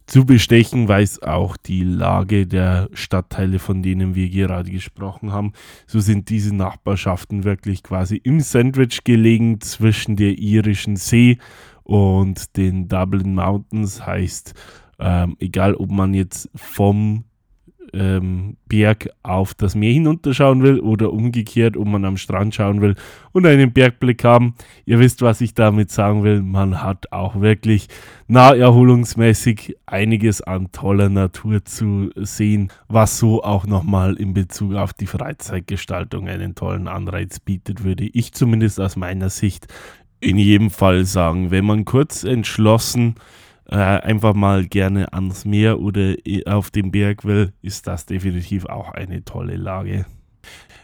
[0.07, 5.53] Zu bestechen weiß auch die Lage der Stadtteile, von denen wir gerade gesprochen haben.
[5.87, 11.37] So sind diese Nachbarschaften wirklich quasi im Sandwich gelegen zwischen der irischen See
[11.83, 14.55] und den Dublin Mountains, heißt
[14.99, 17.25] ähm, egal, ob man jetzt vom
[17.93, 22.95] ähm, Berg auf das Meer hinunterschauen will oder umgekehrt, ob man am Strand schauen will
[23.33, 24.55] und einen Bergblick haben.
[24.85, 26.43] Ihr wisst, was ich damit sagen will.
[26.43, 27.89] Man hat auch wirklich
[28.27, 35.07] naherholungsmäßig einiges an toller Natur zu sehen, was so auch nochmal in Bezug auf die
[35.07, 39.67] Freizeitgestaltung einen tollen Anreiz bietet, würde ich zumindest aus meiner Sicht
[40.21, 41.51] in jedem Fall sagen.
[41.51, 43.15] Wenn man kurz entschlossen
[43.71, 46.15] äh, einfach mal gerne ans Meer oder
[46.47, 50.07] auf den Berg will, ist das definitiv auch eine tolle Lage.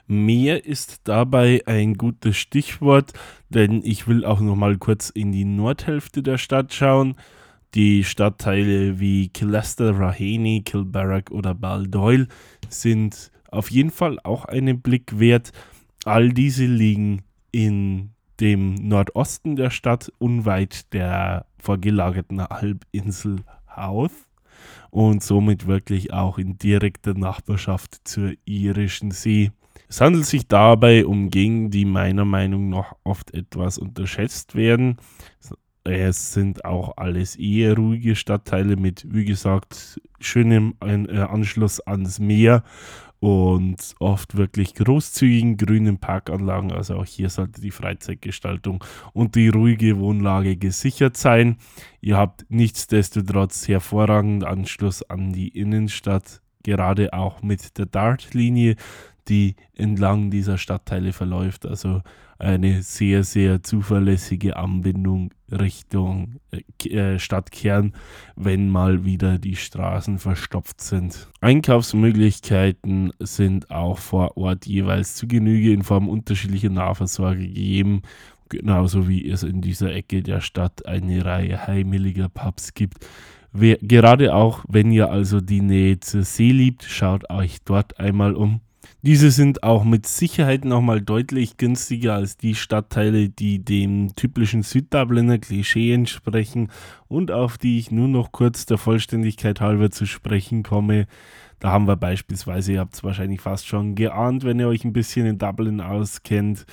[0.07, 3.13] Meer ist dabei ein gutes Stichwort,
[3.49, 7.15] denn ich will auch noch mal kurz in die Nordhälfte der Stadt schauen.
[7.75, 12.29] Die Stadtteile wie Killester, Raheny, Kilbarrack oder Baldoyle
[12.69, 15.53] sind auf jeden Fall auch einen Blick wert.
[16.05, 23.37] All diese liegen in dem Nordosten der Stadt, unweit der vorgelagerten Halbinsel
[23.75, 24.29] Howth
[24.91, 29.51] und somit wirklich auch in direkter Nachbarschaft zur irischen See.
[29.89, 34.99] Es handelt sich dabei um Gegenden, die meiner Meinung nach oft etwas unterschätzt werden.
[35.85, 42.65] Es sind auch alles eher ruhige Stadtteile mit, wie gesagt, schönem äh, Anschluss ans Meer
[43.21, 46.73] und oft wirklich großzügigen grünen Parkanlagen.
[46.73, 51.59] Also auch hier sollte die Freizeitgestaltung und die ruhige Wohnlage gesichert sein.
[52.01, 58.77] Ihr habt nichtsdestotrotz hervorragenden Anschluss an die Innenstadt, gerade auch mit der Dart-Linie,
[59.29, 61.67] die entlang dieser Stadtteile verläuft.
[61.67, 62.01] Also
[62.39, 67.95] eine sehr, sehr zuverlässige Anbindung Richtung äh, äh, Stadtkern,
[68.37, 71.29] wenn mal wieder die Straßen verstopft sind.
[71.41, 78.03] Einkaufsmöglichkeiten sind auch vor Ort jeweils zu Genüge in Form unterschiedlicher Nahversorger gegeben,
[78.49, 83.07] genauso wie es in dieser Ecke der Stadt eine Reihe heimeliger Pubs gibt.
[83.53, 88.61] Gerade auch, wenn ihr also die Nähe zur See liebt, schaut euch dort einmal um.
[89.03, 95.39] Diese sind auch mit Sicherheit nochmal deutlich günstiger als die Stadtteile, die dem typischen Süddubliner
[95.39, 96.71] Klischee entsprechen
[97.09, 101.07] und auf die ich nur noch kurz der Vollständigkeit halber zu sprechen komme.
[101.61, 104.93] Da haben wir beispielsweise, ihr habt es wahrscheinlich fast schon geahnt, wenn ihr euch ein
[104.93, 106.67] bisschen in Dublin auskennt,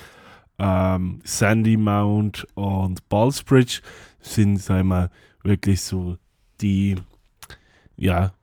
[0.59, 3.81] ähm, Sandy Mount und Ballsbridge
[4.19, 5.09] sind, sagen wir,
[5.43, 6.17] wirklich so
[6.61, 6.95] die
[8.01, 8.33] ja,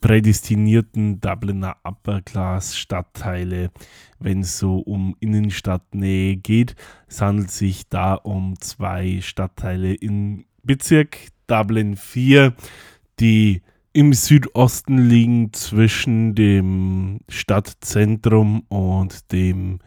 [0.00, 3.70] prädestinierten Dubliner Upper Class Stadtteile,
[4.18, 6.74] wenn es so um Innenstadtnähe geht.
[7.06, 12.54] Es handelt sich da um zwei Stadtteile im Bezirk Dublin 4,
[13.20, 19.80] die im Südosten liegen zwischen dem Stadtzentrum und dem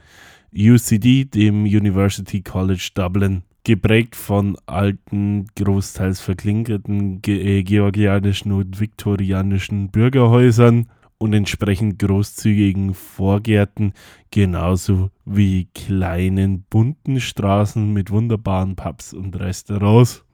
[0.55, 9.89] UCD, dem University College Dublin geprägt von alten, großteils verklinkerten ge äh, georgianischen und viktorianischen
[9.89, 13.93] Bürgerhäusern und entsprechend großzügigen Vorgärten,
[14.31, 20.25] genauso wie kleinen bunten Straßen mit wunderbaren Pubs und Restaurants.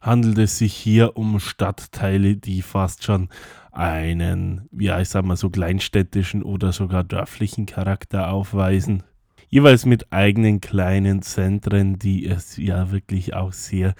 [0.00, 3.28] Handelt es sich hier um Stadtteile, die fast schon
[3.70, 9.04] einen, ja, ich sag mal so kleinstädtischen oder sogar dörflichen Charakter aufweisen
[9.48, 13.94] jeweils mit eigenen kleinen Zentren, die es ja wirklich auch sehr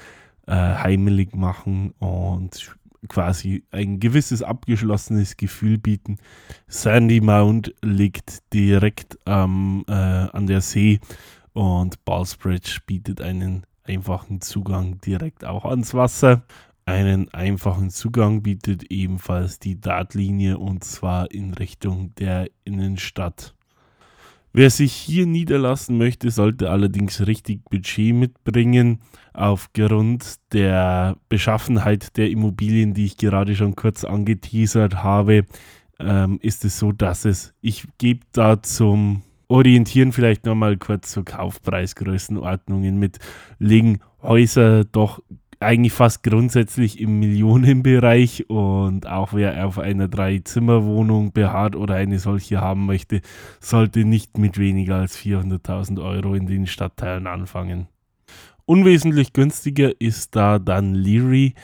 [0.46, 2.74] äh, heimelig machen und
[3.06, 6.18] quasi ein gewisses abgeschlossenes Gefühl bieten.
[6.66, 11.00] Sandy Mount liegt direkt ähm, äh, an der See
[11.52, 16.42] und Ballsbridge bietet einen einfachen Zugang direkt auch ans Wasser.
[16.84, 23.54] Einen einfachen Zugang bietet ebenfalls die Dartlinie und zwar in Richtung der Innenstadt.
[24.52, 29.00] Wer sich hier niederlassen möchte, sollte allerdings richtig Budget mitbringen.
[29.34, 35.44] Aufgrund der Beschaffenheit der Immobilien, die ich gerade schon kurz angeteasert habe,
[36.00, 41.24] ähm, ist es so, dass es, ich gebe da zum Orientieren vielleicht nochmal kurz so
[41.24, 43.18] Kaufpreisgrößenordnungen mit,
[43.58, 45.22] liegen Häuser doch
[45.60, 52.60] eigentlich fast grundsätzlich im Millionenbereich und auch wer auf einer Drei-Zimmer-Wohnung beharrt oder eine solche
[52.60, 53.20] haben möchte,
[53.60, 57.88] sollte nicht mit weniger als 400.000 Euro in den Stadtteilen anfangen.
[58.66, 61.54] Unwesentlich günstiger ist da dann Leary,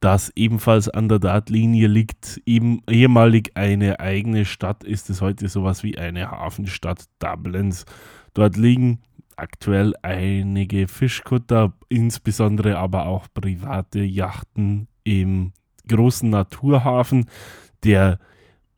[0.00, 2.40] das ebenfalls an der Dartlinie liegt.
[2.46, 7.84] Eben ehemalig eine eigene Stadt ist es heute sowas wie eine Hafenstadt Dublins.
[8.34, 9.00] Dort liegen
[9.40, 15.52] aktuell einige Fischkutter, insbesondere aber auch private Yachten im
[15.88, 17.26] großen Naturhafen,
[17.84, 18.18] der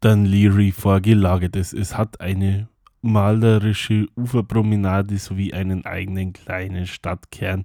[0.00, 1.72] dann Leary vorgelagert ist.
[1.72, 2.68] Es hat eine
[3.02, 7.64] malerische Uferpromenade sowie einen eigenen kleinen Stadtkern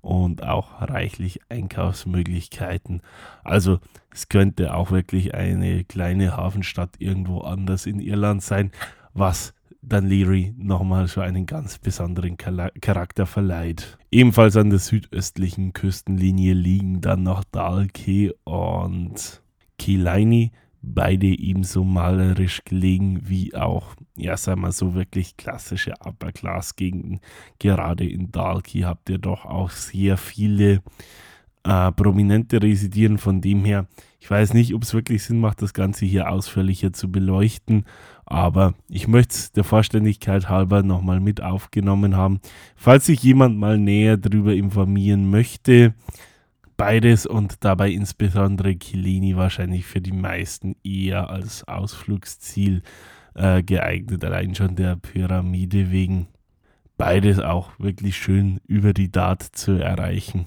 [0.00, 3.02] und auch reichlich Einkaufsmöglichkeiten.
[3.44, 3.80] Also
[4.12, 8.72] es könnte auch wirklich eine kleine Hafenstadt irgendwo anders in Irland sein,
[9.12, 13.98] was dann Leary nochmal so einen ganz besonderen Charakter verleiht.
[14.10, 19.42] Ebenfalls an der südöstlichen Küstenlinie liegen dann noch Dalkey und
[19.78, 20.52] Kilaini,
[20.82, 27.20] beide ebenso malerisch gelegen wie auch, ja, sagen wir so, wirklich klassische Upper-Class-Gegenden.
[27.58, 30.82] Gerade in Dalkey habt ihr doch auch sehr viele
[31.64, 33.18] äh, Prominente residieren.
[33.18, 33.86] Von dem her,
[34.20, 37.84] ich weiß nicht, ob es wirklich Sinn macht, das Ganze hier ausführlicher zu beleuchten,
[38.30, 42.40] aber ich möchte es der Vollständigkeit halber nochmal mit aufgenommen haben.
[42.76, 45.94] Falls sich jemand mal näher darüber informieren möchte,
[46.76, 52.82] beides und dabei insbesondere Kilini wahrscheinlich für die meisten eher als Ausflugsziel
[53.34, 56.28] äh, geeignet, allein schon der Pyramide wegen.
[56.98, 60.46] Beides auch wirklich schön über die Dart zu erreichen.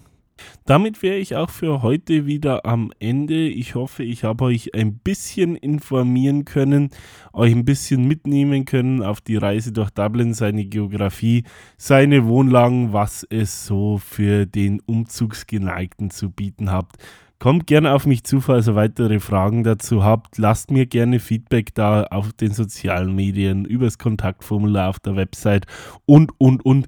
[0.66, 3.48] Damit wäre ich auch für heute wieder am Ende.
[3.48, 6.90] Ich hoffe, ich habe euch ein bisschen informieren können,
[7.34, 11.44] euch ein bisschen mitnehmen können auf die Reise durch Dublin, seine Geografie,
[11.78, 16.98] seine Wohnlagen, was es so für den Umzugsgeneigten zu bieten habt.
[17.42, 20.38] Kommt gerne auf mich zu, falls ihr weitere Fragen dazu habt.
[20.38, 25.66] Lasst mir gerne Feedback da auf den sozialen Medien, übers Kontaktformular auf der Website
[26.06, 26.86] und, und, und.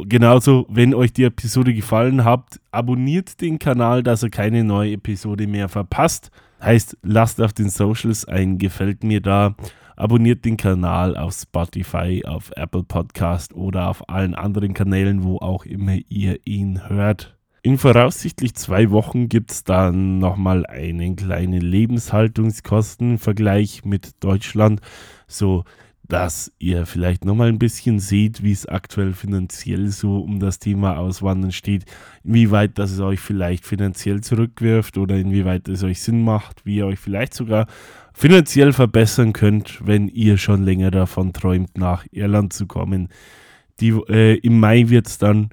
[0.00, 5.48] Genauso, wenn euch die Episode gefallen hat, abonniert den Kanal, dass ihr keine neue Episode
[5.48, 6.30] mehr verpasst.
[6.62, 9.56] Heißt, lasst auf den Socials ein Gefällt mir da.
[9.96, 15.64] Abonniert den Kanal auf Spotify, auf Apple Podcast oder auf allen anderen Kanälen, wo auch
[15.64, 17.36] immer ihr ihn hört.
[17.62, 24.80] In voraussichtlich zwei Wochen gibt es dann nochmal einen kleinen Lebenshaltungskostenvergleich mit Deutschland.
[25.26, 25.64] So
[26.08, 30.96] dass ihr vielleicht nochmal ein bisschen seht, wie es aktuell finanziell so um das Thema
[30.96, 31.84] Auswandern steht,
[32.24, 36.86] inwieweit das es euch vielleicht finanziell zurückwirft oder inwieweit es euch Sinn macht, wie ihr
[36.86, 37.66] euch vielleicht sogar
[38.14, 43.08] finanziell verbessern könnt, wenn ihr schon länger davon träumt, nach Irland zu kommen.
[43.80, 45.50] Die, äh, Im Mai wird es dann,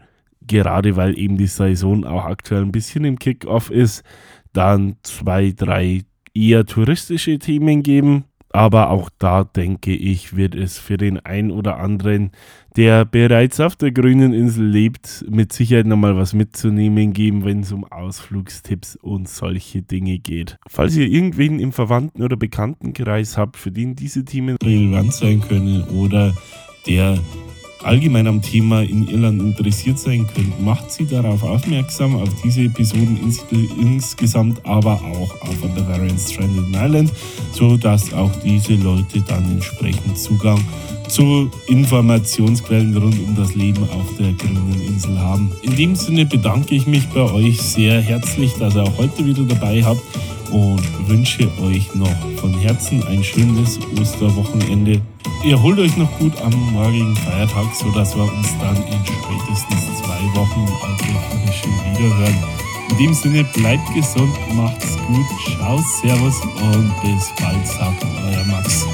[0.47, 4.03] gerade weil eben die Saison auch aktuell ein bisschen im Kickoff ist,
[4.53, 6.03] dann zwei, drei
[6.33, 8.23] eher touristische Themen geben
[8.55, 12.31] aber auch da denke ich, wird es für den einen oder anderen,
[12.75, 17.71] der bereits auf der grünen Insel lebt, mit Sicherheit nochmal was mitzunehmen geben, wenn es
[17.71, 20.57] um Ausflugstipps und solche Dinge geht.
[20.67, 25.83] Falls ihr irgendwen im Verwandten- oder Bekanntenkreis habt, für den diese Themen relevant sein können
[25.83, 26.33] oder
[26.87, 27.17] der
[27.83, 33.17] allgemein am Thema in Irland interessiert sein könnt, macht sie darauf aufmerksam, auf diese Episoden
[33.21, 33.45] ins
[33.79, 37.11] insgesamt, aber auch auf A Bavarian Stranded Island,
[37.51, 40.63] sodass auch diese Leute dann entsprechend Zugang
[41.07, 45.51] zu Informationsquellen rund um das Leben auf der grünen Insel haben.
[45.61, 49.43] In dem Sinne bedanke ich mich bei euch sehr herzlich, dass ihr auch heute wieder
[49.43, 50.01] dabei habt
[50.51, 55.01] und wünsche euch noch von Herzen ein schönes Osterwochenende.
[55.43, 60.39] Ihr holt euch noch gut am morgigen Feiertag, sodass wir uns dann in spätestens zwei
[60.39, 62.43] Wochen auf der Frische wiederhören.
[62.91, 65.25] In dem Sinne, bleibt gesund, macht's gut,
[65.57, 68.85] ciao, servus und bis bald, sagt euer Max.